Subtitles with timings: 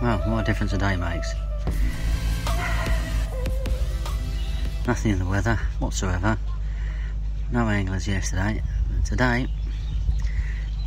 [0.00, 1.34] Well, what a difference a day makes.
[4.86, 6.38] Nothing in the weather whatsoever.
[7.50, 8.62] No anglers yesterday.
[9.04, 9.48] Today,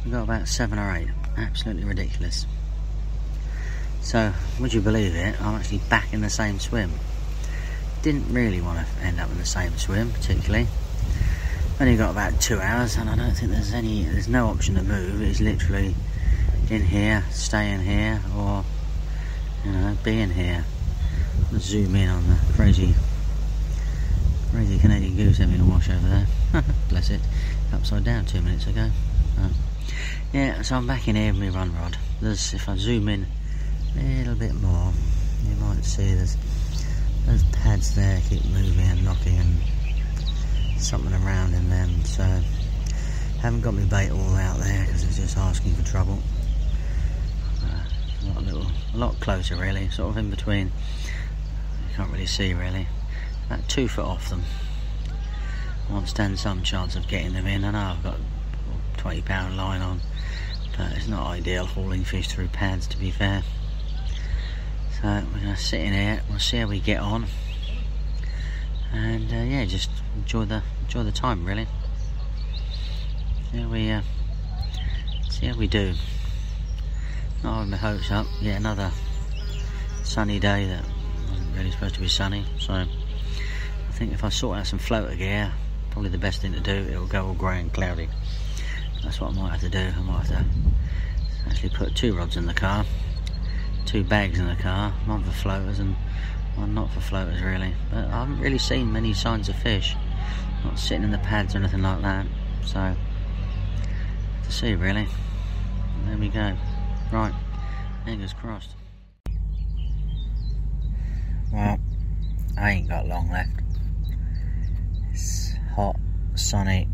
[0.05, 1.09] we got about seven or eight.
[1.35, 2.45] Absolutely ridiculous.
[3.99, 5.41] So, would you believe it?
[5.41, 6.91] I'm actually back in the same swim.
[8.03, 10.67] Didn't really want to end up in the same swim, particularly.
[11.81, 14.05] Only got about two hours, and I don't think there's any.
[14.05, 15.21] There's no option to move.
[15.21, 15.95] It's literally
[16.69, 18.63] in here, stay in here, or
[19.91, 20.63] you know, be in here.
[21.51, 22.93] Let's zoom in on the crazy,
[24.51, 26.63] crazy Canadian goose having a wash over there.
[26.89, 27.19] Bless it,
[27.73, 28.89] upside down two minutes ago.
[29.39, 29.51] Oh.
[30.33, 31.97] Yeah, so I'm back in here with my run rod.
[32.21, 33.25] There's, if I zoom in
[33.97, 34.93] a little bit more,
[35.49, 36.37] you might see there's
[37.25, 42.03] those pads there keep moving and knocking and something around in them.
[42.05, 42.23] So
[43.41, 46.19] haven't got my bait all out there because it's just asking for trouble.
[47.63, 47.83] Uh,
[48.23, 50.67] a, lot, little, a lot closer really, sort of in between.
[50.67, 52.87] You can't really see really.
[53.47, 54.43] About two foot off them.
[55.89, 57.65] I to stand some chance of getting them in.
[57.65, 59.99] I know I've got a 20 pound line on,
[60.77, 63.43] but it's not ideal hauling fish through pads to be fair.
[65.01, 67.25] So we're going to sit in here, we'll see how we get on.
[68.93, 71.67] And uh, yeah, just enjoy the enjoy the time really.
[73.53, 74.01] We uh,
[75.29, 75.93] see how we do.
[77.43, 78.27] Not having my hopes up.
[78.41, 78.91] yet another
[80.03, 80.83] sunny day that
[81.29, 82.45] wasn't really supposed to be sunny.
[82.59, 82.87] So I
[83.91, 85.51] think if I sort out some floater gear,
[85.91, 86.71] probably the best thing to do.
[86.71, 88.09] It'll go all grey and cloudy.
[89.03, 89.79] That's what I might have to do.
[89.79, 90.45] I might have to
[91.49, 92.85] actually put two rods in the car
[93.91, 95.95] two bags in the car, one for floaters and
[96.55, 97.73] one not for floaters really.
[97.89, 99.95] But I haven't really seen many signs of fish.
[100.63, 102.25] Not sitting in the pads or anything like that.
[102.63, 102.95] So
[104.43, 105.07] to see really.
[106.05, 106.55] There we go.
[107.11, 107.33] Right,
[108.05, 108.71] fingers crossed.
[111.51, 111.77] Well,
[112.57, 113.49] I ain't got long left.
[115.11, 115.97] It's hot,
[116.35, 116.87] sunny,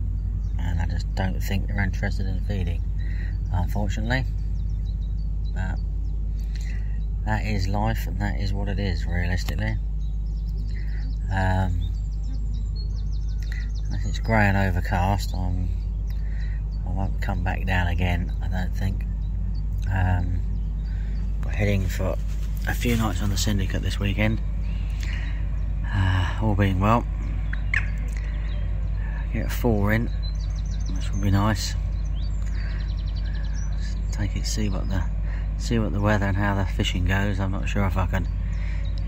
[0.60, 2.82] and I just don't think they're interested in feeding,
[3.54, 4.26] unfortunately.
[5.54, 5.78] But
[7.28, 9.76] that is life and that is what it is realistically
[11.30, 11.82] um,
[14.06, 15.68] it's grey and overcast I'm,
[16.88, 19.04] I won't come back down again I don't think
[19.94, 20.42] um,
[21.46, 22.18] we're heading for
[22.68, 24.40] a few nights on the syndicate this weekend
[25.86, 27.06] uh, all being well
[29.34, 30.10] get a four in
[30.96, 31.76] which will be nice
[34.12, 35.04] take it see what the
[35.58, 37.40] see what the weather and how the fishing goes.
[37.40, 38.28] I'm not sure if I can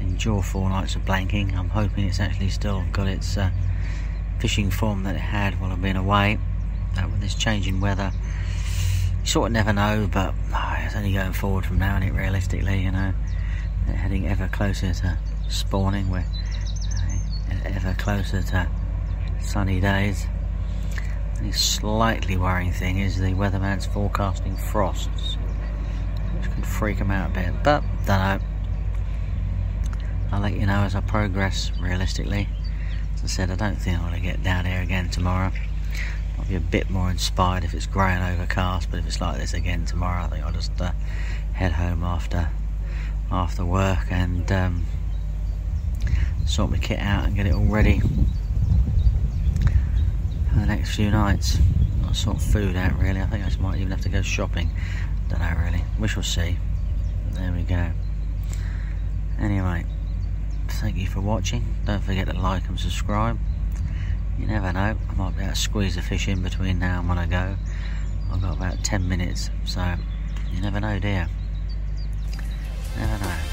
[0.01, 1.55] endure four nights of blanking.
[1.55, 3.51] I'm hoping it's actually still got its uh,
[4.39, 6.39] fishing form that it had while I've been away.
[6.97, 8.11] Uh, with this changing weather,
[9.21, 12.11] you sort of never know, but oh, it's only going forward from now, and it
[12.11, 13.13] realistically, you know,
[13.85, 15.17] they're heading ever closer to
[15.49, 16.09] spawning.
[16.09, 18.69] We're uh, ever closer to
[19.41, 20.27] sunny days.
[21.41, 25.37] The slightly worrying thing is the weatherman's forecasting frosts
[26.35, 27.53] which can freak them out a bit.
[27.63, 28.39] But, don't know.
[30.31, 32.47] I'll let you know as I progress realistically.
[33.15, 35.51] As I said, I don't think I'm going to get down here again tomorrow.
[36.49, 39.53] Be a bit more inspired if it's grey and overcast, but if it's like this
[39.53, 40.91] again tomorrow, I think I'll just uh,
[41.53, 42.49] head home after
[43.31, 44.85] after work and um,
[46.47, 48.09] sort my kit out and get it all ready for
[50.55, 51.59] the next few nights.
[52.05, 53.21] I'll sort food out really.
[53.21, 54.71] I think I might even have to go shopping
[55.29, 55.83] don't know really.
[55.99, 56.57] We shall see.
[57.31, 57.91] There we go.
[59.39, 59.85] Anyway,
[60.67, 61.75] thank you for watching.
[61.85, 63.37] Don't forget to like and subscribe.
[64.39, 67.09] You never know, I might be able to squeeze a fish in between now and
[67.09, 67.57] when I go.
[68.31, 69.95] I've got about 10 minutes, so
[70.51, 71.27] you never know, dear.
[72.97, 73.48] Never know.